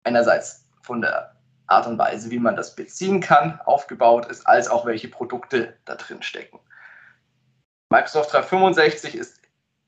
einerseits 0.04 0.68
von 0.82 1.00
der 1.00 1.36
Art 1.66 1.86
und 1.86 1.98
Weise, 1.98 2.30
wie 2.30 2.38
man 2.38 2.56
das 2.56 2.74
beziehen 2.74 3.20
kann, 3.20 3.60
aufgebaut 3.60 4.26
ist, 4.26 4.46
als 4.46 4.68
auch 4.68 4.86
welche 4.86 5.08
Produkte 5.08 5.76
da 5.84 5.94
drin 5.94 6.22
stecken. 6.22 6.58
Microsoft 7.90 8.32
365 8.32 9.14
ist 9.16 9.40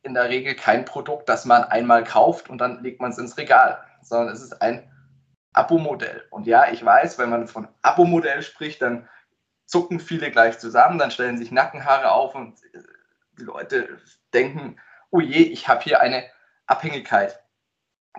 in 0.02 0.14
der 0.14 0.28
Regel 0.28 0.54
kein 0.54 0.84
Produkt, 0.84 1.28
das 1.28 1.44
man 1.44 1.64
einmal 1.64 2.04
kauft 2.04 2.50
und 2.50 2.58
dann 2.58 2.82
legt 2.82 3.00
man 3.00 3.12
es 3.12 3.18
ins 3.18 3.36
Regal, 3.36 3.78
sondern 4.02 4.34
es 4.34 4.42
ist 4.42 4.60
ein 4.60 4.90
Abo-Modell. 5.52 6.24
Und 6.30 6.46
ja, 6.46 6.70
ich 6.70 6.84
weiß, 6.84 7.18
wenn 7.18 7.30
man 7.30 7.46
von 7.46 7.68
Abo-Modell 7.82 8.42
spricht, 8.42 8.82
dann 8.82 9.08
zucken 9.66 10.00
viele 10.00 10.30
gleich 10.30 10.58
zusammen, 10.58 10.98
dann 10.98 11.10
stellen 11.10 11.38
sich 11.38 11.52
Nackenhaare 11.52 12.10
auf 12.10 12.34
und 12.34 12.58
die 13.38 13.44
Leute 13.44 14.00
denken, 14.32 14.78
oh 15.10 15.20
je, 15.20 15.42
ich 15.42 15.68
habe 15.68 15.82
hier 15.82 16.00
eine 16.00 16.24
Abhängigkeit 16.66 17.42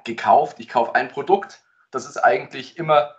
gekauft, 0.03 0.59
ich 0.59 0.69
kaufe 0.69 0.95
ein 0.95 1.09
Produkt, 1.09 1.63
das 1.91 2.05
ist 2.05 2.17
eigentlich 2.17 2.77
immer 2.77 3.15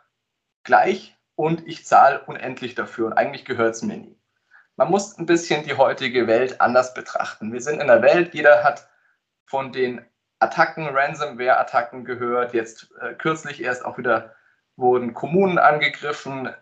gleich 0.65 1.17
und 1.37 1.67
ich 1.67 1.87
zahle 1.87 2.21
unendlich 2.25 2.75
dafür 2.75 3.07
und 3.07 3.13
eigentlich 3.15 3.45
gehört 3.45 3.75
es 3.75 3.83
mir 3.83 3.97
nie. 3.97 4.19
Man 4.77 4.91
muss 4.91 5.17
ein 5.19 5.27
bisschen 5.27 5.65
die 5.65 5.75
heutige 5.75 6.27
Welt 6.27 6.61
anders 6.61 6.95
betrachten. 6.95 7.53
Wir 7.53 7.61
sind 7.61 7.81
in 7.81 7.87
der 7.87 8.03
Welt, 8.03 8.35
jeder 8.35 8.65
hat 8.65 8.89
von 9.47 9.73
den 9.73 10.05
Attacken, 10.41 10.89
Ransomware-Attacken 10.89 12.05
gehört, 12.05 12.55
jetzt 12.55 12.93
äh, 13.01 13.15
kürzlich 13.15 13.63
erst 13.63 13.85
auch 13.85 13.99
wieder 13.99 14.35
wurden 14.77 15.15
Kommunen 15.15 15.59
angegriffen. 15.59 16.53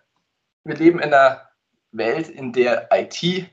Wir 0.65 0.77
leben 0.77 1.01
in 1.01 1.15
einer 1.15 1.49
Welt, 1.91 2.29
in 2.29 2.53
der 2.53 2.89
IT 2.93 3.51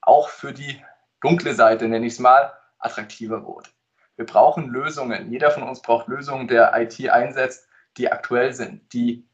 auch 0.00 0.28
für 0.28 0.52
die 0.52 0.82
dunkle 1.20 1.54
Seite, 1.54 1.88
nenne 1.88 2.06
ich 2.06 2.14
es 2.14 2.18
mal, 2.18 2.52
attraktiver 2.78 3.44
wurde. 3.44 3.70
Wir 4.16 4.26
brauchen 4.26 4.68
Lösungen. 4.68 5.30
Jeder 5.30 5.50
von 5.50 5.62
uns 5.62 5.80
braucht 5.80 6.08
Lösungen, 6.08 6.48
der 6.48 6.72
IT 6.78 7.08
einsetzt, 7.08 7.68
die 7.96 8.10
aktuell 8.10 8.52
sind, 8.52 8.92
die 8.92 9.26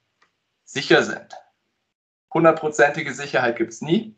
sicher 0.64 1.02
sind. 1.02 1.34
Hundertprozentige 2.32 3.12
Sicherheit 3.12 3.56
gibt 3.56 3.72
es 3.72 3.80
nie, 3.80 4.16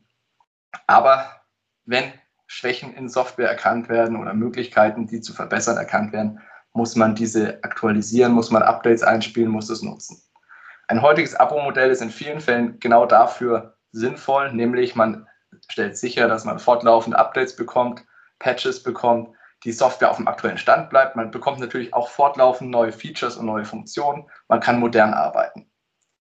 aber 0.87 1.43
wenn 1.85 2.13
Schwächen 2.47 2.95
in 2.95 3.09
Software 3.09 3.49
erkannt 3.49 3.89
werden 3.89 4.17
oder 4.17 4.35
Möglichkeiten, 4.35 5.07
die 5.07 5.21
zu 5.21 5.35
verbessern, 5.35 5.77
erkannt 5.77 6.13
werden, 6.13 6.41
muss 6.73 6.97
man 6.97 7.15
diese 7.15 7.63
aktualisieren, 7.63 8.33
muss 8.33 8.51
man 8.51 8.63
Updates 8.63 9.03
einspielen, 9.03 9.51
muss 9.51 9.71
es 9.71 9.83
nutzen. 9.83 10.23
Ein 10.89 11.03
heutiges 11.03 11.35
Abo-Modell 11.35 11.91
ist 11.91 12.01
in 12.01 12.11
vielen 12.11 12.41
Fällen 12.41 12.81
genau 12.81 13.05
dafür 13.05 13.77
sinnvoll, 13.93 14.53
nämlich 14.53 14.97
man 14.97 15.28
stellt 15.71 15.97
sicher, 15.97 16.29
dass 16.29 16.45
man 16.45 16.59
fortlaufend 16.59 17.17
Updates 17.17 17.57
bekommt, 17.57 18.05
Patches 18.39 18.83
bekommt, 18.83 19.35
die 19.65 19.73
Software 19.73 20.11
auf 20.11 20.17
dem 20.17 20.29
aktuellen 20.29 20.59
Stand 20.59 20.91
bleibt. 20.91 21.17
Man 21.17 21.31
bekommt 21.31 21.59
natürlich 21.59 21.93
auch 21.93 22.09
fortlaufend 22.09 22.71
neue 22.71 22.93
Features 22.93 23.37
und 23.37 23.47
neue 23.47 23.65
Funktionen. 23.65 24.29
Man 24.47 24.61
kann 24.61 24.79
modern 24.79 25.15
arbeiten. 25.15 25.71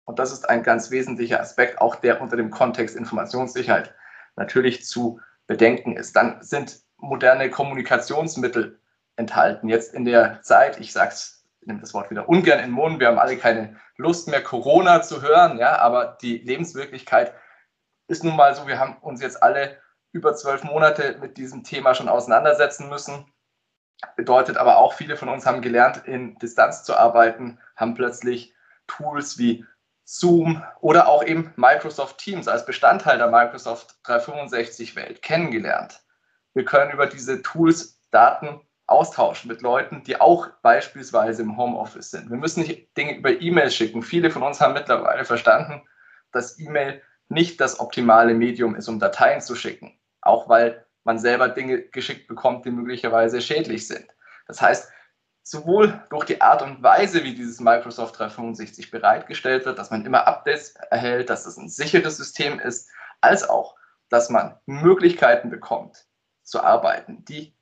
Und 0.05 0.19
das 0.19 0.33
ist 0.33 0.49
ein 0.49 0.65
ganz 0.65 0.91
wesentlicher 0.91 1.41
Aspekt, 1.41 1.81
auch 1.81 1.95
der 1.95 2.21
unter 2.21 2.37
dem 2.37 2.51
Kontext 2.51 2.97
Informationssicherheit 2.97 3.95
natürlich 4.35 4.85
zu 4.85 5.21
bedenken 5.47 5.97
ist. 5.97 6.17
Dann 6.17 6.43
sind 6.43 6.81
moderne 6.97 7.51
Kommunikationsmittel 7.51 8.81
enthalten. 9.17 9.69
Jetzt 9.69 9.95
in 9.95 10.05
der 10.05 10.43
Zeit, 10.43 10.81
ich 10.81 10.93
sage 10.93 11.11
es, 11.13 11.45
nehme 11.65 11.81
das 11.81 11.95
Wort 11.95 12.11
wieder 12.11 12.29
ungern 12.29 12.59
in 12.59 12.67
den 12.67 12.73
Mund, 12.73 13.01
wir 13.01 13.09
haben 13.09 13.19
alle 13.19 13.37
keine 13.37 13.77
Lust 13.97 14.29
mehr, 14.29 14.43
Corona 14.43 15.03
zu 15.03 15.23
hören, 15.23 15.59
ja, 15.59 15.79
aber 15.79 16.17
die 16.21 16.39
Lebenswirklichkeit 16.39 17.35
ist 18.11 18.25
nun 18.25 18.37
mal 18.37 18.55
so, 18.55 18.67
wir 18.67 18.79
haben 18.79 18.97
uns 19.03 19.23
jetzt 19.23 19.43
alle 19.43 19.79
über 20.13 20.35
zwölf 20.35 20.65
Monate 20.65 21.17
mit 21.21 21.37
diesem 21.37 21.63
Thema 21.63 21.95
schon 21.95 22.09
auseinandersetzen 22.09 22.89
müssen. 22.89 23.25
Bedeutet 24.17 24.57
aber 24.57 24.79
auch, 24.79 24.95
viele 24.95 25.17
von 25.17 25.29
uns 25.29 25.47
haben 25.47 25.63
gelernt, 25.63 26.03
in 26.07 26.37
Distanz 26.39 26.83
zu 26.83 26.97
arbeiten, 26.97 27.61
haben 27.77 27.95
plötzlich 27.95 28.53
Tools 28.89 29.39
wie 29.39 29.65
Zoom 30.05 30.65
oder 30.81 31.07
auch 31.07 31.23
eben 31.23 31.53
Microsoft 31.55 32.19
Teams 32.19 32.49
als 32.49 32.67
Bestandteil 32.67 33.19
der 33.19 33.31
Microsoft 33.31 33.95
365-Welt 34.05 35.23
kennengelernt. 35.23 36.03
Wir 36.53 36.65
können 36.65 36.91
über 36.91 37.07
diese 37.07 37.43
Tools 37.43 38.01
Daten 38.11 38.61
austauschen 38.87 39.47
mit 39.47 39.63
Leuten, 39.63 40.03
die 40.03 40.21
auch 40.21 40.49
beispielsweise 40.63 41.43
im 41.43 41.57
Homeoffice 41.57 42.11
sind. 42.11 42.29
Wir 42.29 42.39
müssen 42.39 42.65
nicht 42.65 42.97
Dinge 42.97 43.19
über 43.19 43.41
E-Mail 43.41 43.71
schicken. 43.71 44.03
Viele 44.03 44.33
von 44.33 44.43
uns 44.43 44.61
haben 44.61 44.75
mittlerweile 44.75 45.25
verstanden, 45.25 45.83
dass 46.33 46.59
E-Mail 46.59 47.01
nicht 47.31 47.61
das 47.61 47.81
optimale 47.81 48.35
Medium 48.35 48.75
ist, 48.75 48.89
um 48.89 48.99
Dateien 48.99 49.41
zu 49.41 49.55
schicken. 49.55 49.99
Auch 50.21 50.49
weil 50.49 50.85
man 51.05 51.19
selber 51.19 51.49
Dinge 51.49 51.83
geschickt 51.83 52.27
bekommt, 52.29 52.67
die 52.67 52.71
möglicherweise 52.71 53.41
schädlich 53.41 53.87
sind. 53.87 54.07
Das 54.47 54.61
heißt, 54.61 54.91
sowohl 55.43 56.05
durch 56.11 56.25
die 56.25 56.41
Art 56.41 56.63
und 56.63 56.83
Weise, 56.83 57.25
wie 57.25 57.35
dieses 57.35 57.61
Microsoft 57.61 58.19
365 58.19 58.91
bereitgestellt 58.91 59.65
wird, 59.65 59.79
dass 59.79 59.91
man 59.91 60.05
immer 60.05 60.27
Updates 60.27 60.75
erhält, 60.91 61.31
dass 61.31 61.47
es 61.47 61.57
ein 61.57 61.69
sicheres 61.69 62.17
System 62.17 62.59
ist, 62.59 62.91
als 63.21 63.49
auch, 63.49 63.77
dass 64.09 64.29
man 64.29 64.59
Möglichkeiten 64.67 65.51
bekommt 65.51 66.07
zu 66.43 66.63
arbeiten, 66.63 67.25
die 67.25 67.57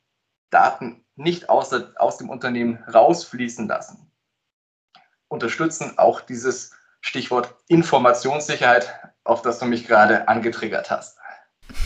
Daten 0.50 1.04
nicht 1.14 1.50
aus, 1.50 1.72
aus 1.96 2.16
dem 2.16 2.30
Unternehmen 2.30 2.82
rausfließen 2.92 3.68
lassen. 3.68 4.10
Unterstützen 5.28 5.98
auch 5.98 6.22
dieses 6.22 6.74
Stichwort 7.00 7.54
Informationssicherheit, 7.68 8.92
auf 9.24 9.42
das 9.42 9.58
du 9.58 9.66
mich 9.66 9.86
gerade 9.86 10.28
angetriggert 10.28 10.90
hast. 10.90 11.18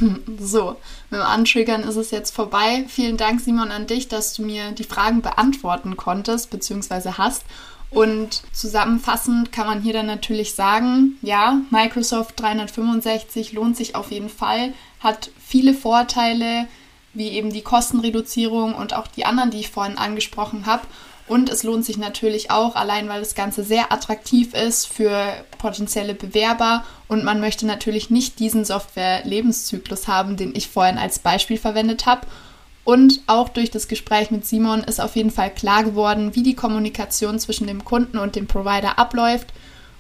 So, 0.39 0.77
mit 1.11 1.21
dem 1.21 1.27
Antriggern 1.27 1.83
ist 1.83 1.97
es 1.97 2.11
jetzt 2.11 2.35
vorbei. 2.35 2.85
Vielen 2.89 3.17
Dank, 3.17 3.41
Simon, 3.41 3.71
an 3.71 3.87
dich, 3.87 4.09
dass 4.09 4.35
du 4.35 4.43
mir 4.43 4.73
die 4.73 4.85
Fragen 4.85 5.23
beantworten 5.23 5.97
konntest 5.97 6.51
bzw. 6.51 7.13
hast. 7.19 7.45
Und 7.91 8.43
zusammenfassend 8.53 9.53
kann 9.53 9.67
man 9.67 9.83
hier 9.83 9.93
dann 9.93 10.07
natürlich 10.07 10.55
sagen, 10.55 11.19
ja, 11.21 11.61
Microsoft 11.71 12.41
365 12.41 13.53
lohnt 13.53 13.77
sich 13.77 13.95
auf 13.95 14.11
jeden 14.11 14.31
Fall, 14.31 14.73
hat 15.01 15.31
viele 15.39 15.75
Vorteile, 15.75 16.69
wie 17.13 17.29
eben 17.29 17.53
die 17.53 17.61
Kostenreduzierung 17.61 18.75
und 18.75 18.95
auch 18.95 19.09
die 19.09 19.27
anderen, 19.27 19.51
die 19.51 19.61
ich 19.61 19.71
vorhin 19.71 19.99
angesprochen 19.99 20.65
habe. 20.65 20.87
Und 21.33 21.49
es 21.49 21.63
lohnt 21.63 21.87
sich 21.87 21.97
natürlich 21.97 22.51
auch, 22.51 22.77
allein 22.77 23.09
weil 23.09 23.21
das 23.21 23.35
Ganze 23.35 23.65
sehr 23.65 23.91
attraktiv 23.91 24.53
ist 24.53 24.87
für 24.87 25.33
potenzielle 25.57 26.13
Bewerber 26.13 26.85
und 27.09 27.25
man 27.25 27.41
möchte 27.41 27.65
natürlich 27.65 28.11
nicht 28.11 28.39
diesen 28.39 28.67
Software-Lebenszyklus 28.67 30.09
haben, 30.09 30.37
den 30.37 30.55
ich 30.55 30.69
vorhin 30.69 30.99
als 30.99 31.21
Beispiel 31.21 31.57
verwendet 31.57 32.05
habe. 32.05 32.27
Und 32.85 33.23
auch 33.29 33.49
durch 33.49 33.71
das 33.71 33.89
Gespräch 33.89 34.31
mit 34.31 34.45
Simon 34.45 34.85
ist 34.85 35.01
auf 35.01 35.17
jeden 35.17 35.31
Fall 35.31 35.49
klar 35.49 35.85
geworden, 35.85 36.35
wie 36.35 36.43
die 36.43 36.55
Kommunikation 36.55 37.39
zwischen 37.39 37.67
dem 37.67 37.83
Kunden 37.83 38.19
und 38.19 38.37
dem 38.37 38.47
Provider 38.47 38.99
abläuft. 38.99 39.55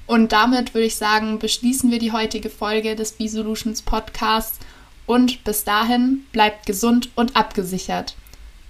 Und 0.07 0.33
damit 0.33 0.75
würde 0.75 0.89
ich 0.89 0.97
sagen, 0.97 1.39
beschließen 1.39 1.91
wir 1.91 1.99
die 1.99 2.12
heutige 2.12 2.51
Folge 2.51 2.95
des 2.95 3.12
B-Solutions 3.12 3.81
Podcasts 3.81 4.59
und 5.07 5.45
bis 5.45 5.65
dahin 5.65 6.27
bleibt 6.33 6.67
gesund 6.67 7.09
und 7.15 7.37
abgesichert. 7.37 8.17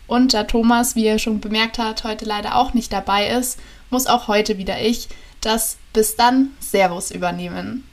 Und 0.07 0.35
da 0.35 0.45
Thomas, 0.45 0.95
wie 0.95 1.07
ihr 1.07 1.19
schon 1.19 1.41
bemerkt 1.41 1.79
habt, 1.79 2.05
heute 2.05 2.25
leider 2.25 2.57
auch 2.57 2.75
nicht 2.75 2.93
dabei 2.93 3.29
ist, 3.29 3.59
muss 3.91 4.07
auch 4.07 4.29
heute 4.29 4.59
wieder 4.59 4.81
ich 4.81 5.09
das 5.41 5.77
Bis 5.93 6.17
dann 6.17 6.51
Servus 6.61 7.11
übernehmen. 7.11 7.85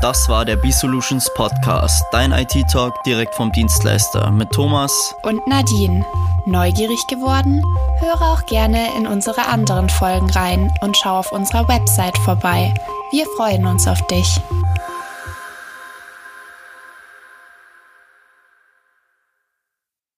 Das 0.00 0.30
war 0.30 0.46
der 0.46 0.56
B-Solutions 0.56 1.30
Podcast, 1.34 2.02
dein 2.10 2.32
IT-Talk 2.32 3.04
direkt 3.04 3.34
vom 3.34 3.52
Dienstleister 3.52 4.30
mit 4.30 4.50
Thomas 4.50 5.14
und 5.24 5.46
Nadine. 5.46 6.06
Neugierig 6.46 7.06
geworden? 7.06 7.62
Höre 7.98 8.22
auch 8.22 8.46
gerne 8.46 8.96
in 8.96 9.06
unsere 9.06 9.46
anderen 9.46 9.90
Folgen 9.90 10.30
rein 10.30 10.72
und 10.80 10.96
schau 10.96 11.18
auf 11.18 11.32
unserer 11.32 11.68
Website 11.68 12.16
vorbei. 12.18 12.72
Wir 13.12 13.26
freuen 13.36 13.66
uns 13.66 13.86
auf 13.86 14.00
dich. 14.06 14.40